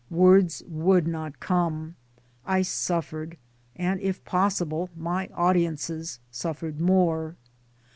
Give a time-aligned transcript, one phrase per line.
[0.09, 1.93] Words would not come.
[2.43, 3.37] I suffered;
[3.75, 7.35] and if possible my audiences suffered more